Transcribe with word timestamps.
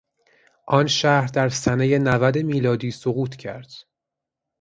آن 0.67 0.87
شهر 0.87 1.27
در 1.27 1.49
سنهی 1.49 1.99
نود 1.99 2.37
میلادی 2.37 2.91
سقوط 2.91 3.35
کرد. 3.35 3.69